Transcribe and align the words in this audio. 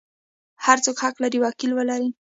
هر 0.65 0.77
څوک 0.85 0.97
حق 1.03 1.15
لري 1.23 1.39
وکیل 1.41 1.71
ولري. 1.75 2.09